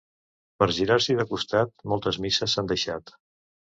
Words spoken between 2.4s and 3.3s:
s'han deixat.